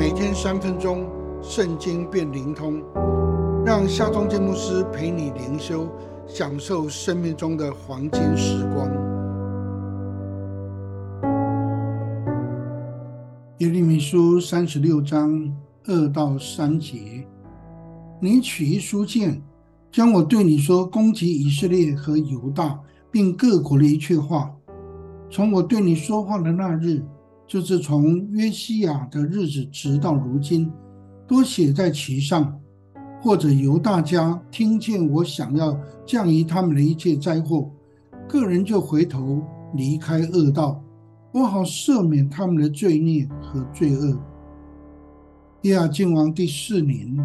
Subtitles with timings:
[0.00, 1.06] 每天三分钟，
[1.42, 2.82] 圣经变灵通，
[3.66, 5.86] 让夏忠建牧师陪你灵修，
[6.26, 8.88] 享受生命中的黄金时光。
[13.58, 15.38] 耶利米书三十六章
[15.84, 17.28] 二到三节：
[18.22, 19.38] 你取一书剑，
[19.92, 22.80] 将我对你说攻击以色列和犹大，
[23.10, 24.50] 并各国的一切话，
[25.28, 27.02] 从我对你说话的那日。
[27.50, 30.70] 就是从约西亚的日子直到如今，
[31.26, 32.56] 都写在其上，
[33.20, 37.68] 或者由大家听见我想要降于他们的一切灾祸，
[38.28, 39.42] 个人就回头
[39.74, 40.80] 离开恶道，
[41.32, 44.16] 我好赦免他们的罪孽和罪恶。
[45.62, 47.18] 耶亚敬王第四年，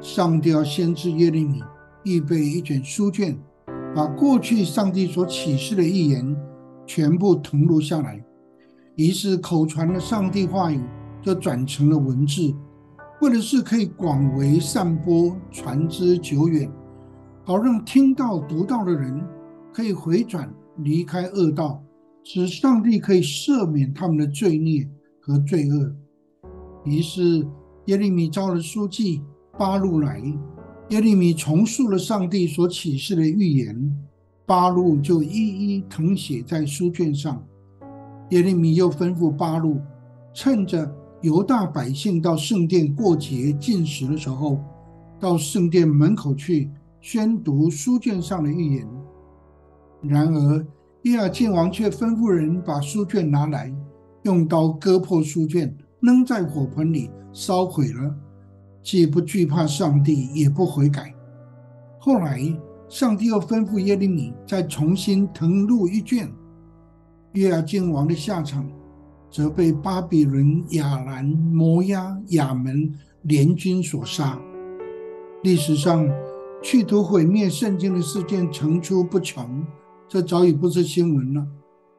[0.00, 1.62] 上帝要先知耶利米
[2.04, 3.36] 预备一卷书卷，
[3.94, 6.34] 把过去上帝所启示的预言
[6.86, 8.24] 全部誊录下来。
[9.00, 10.78] 于是口传的上帝话语
[11.22, 12.54] 就转成了文字，
[13.22, 16.70] 为的是可以广为散播、传之久远，
[17.42, 19.26] 好让听到、读到的人
[19.72, 21.82] 可以回转、离开恶道，
[22.22, 24.86] 使上帝可以赦免他们的罪孽
[25.18, 25.90] 和罪恶。
[26.84, 27.48] 于是
[27.86, 29.22] 耶利米召了书记
[29.58, 30.22] 巴路来，
[30.90, 33.98] 耶利米重述了上帝所启示的预言，
[34.44, 35.30] 巴路就一
[35.78, 37.42] 一誊写在书卷上。
[38.30, 39.80] 耶利米又吩咐八路，
[40.32, 44.58] 趁着犹大百姓到圣殿过节进食的时候，
[45.18, 46.70] 到圣殿门口去
[47.00, 48.88] 宣读书卷上的预言。
[50.02, 50.66] 然而
[51.02, 53.74] 耶尔敬王却吩咐人把书卷拿来，
[54.22, 58.14] 用刀割破书卷，扔在火盆里烧毁了，
[58.82, 61.12] 既不惧怕上帝，也不悔改。
[61.98, 62.40] 后来
[62.88, 66.30] 上帝又吩咐耶利米再重新誊录一卷。
[67.32, 68.68] 约亚敬王的下场，
[69.30, 72.92] 则被巴比伦、亚兰、摩押、亚门
[73.22, 74.36] 联军所杀。
[75.42, 76.08] 历史上，
[76.62, 79.64] 企图毁灭圣经的事件层出不穷，
[80.08, 81.46] 这早已不是新闻了。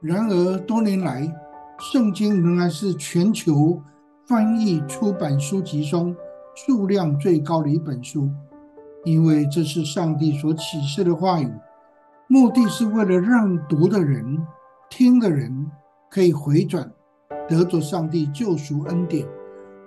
[0.00, 1.34] 然而，多年来，
[1.78, 3.80] 圣经仍然是全球
[4.26, 6.14] 翻译出版书籍中
[6.54, 8.28] 数量最高的一本书，
[9.04, 11.50] 因为这是上帝所启示的话语，
[12.28, 14.38] 目的是为了让读的人。
[14.96, 15.52] 听的人
[16.08, 16.88] 可以回转，
[17.48, 19.26] 得着上帝救赎恩典，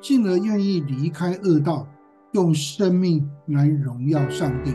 [0.01, 1.87] 进而愿意离开恶道，
[2.33, 4.73] 用生命来荣耀上帝。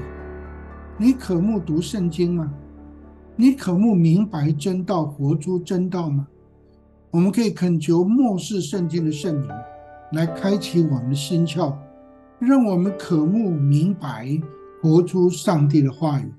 [0.96, 2.50] 你渴慕读圣经吗？
[3.36, 6.26] 你渴慕明白真道，活出真道吗？
[7.10, 9.48] 我们可以恳求末世圣经的圣灵
[10.12, 11.76] 来开启我们的心窍，
[12.38, 14.26] 让我们渴慕明白，
[14.80, 16.32] 活出上帝的话语。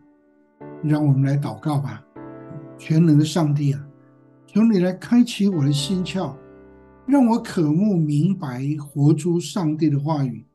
[0.81, 2.03] 让我们来祷告吧。
[2.85, 3.81] 全能的上帝啊，
[4.45, 6.35] 求你来开启我的心窍，
[7.05, 10.45] 让我渴慕明白，活出上帝的话语，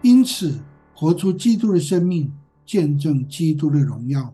[0.00, 0.60] 因此
[0.94, 2.32] 活出基督的生命，
[2.64, 4.32] 见证基督的荣耀。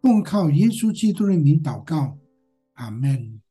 [0.00, 2.16] 奉靠耶稣基督的名祷告，
[2.72, 3.43] 阿门。